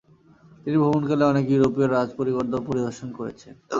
তিনি 0.63 0.77
ভ্রমণকালে 0.77 1.23
অনেক 1.31 1.45
ইউরোপীয় 1.49 1.87
রাজ 1.87 2.09
পরিবার 2.19 2.45
পরিদর্শন 2.67 3.09
করেছেন। 3.19 3.53